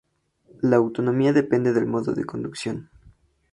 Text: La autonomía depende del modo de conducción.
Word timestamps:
La 0.63 0.77
autonomía 0.77 1.31
depende 1.31 1.73
del 1.73 1.85
modo 1.85 2.13
de 2.15 2.25
conducción. 2.25 2.89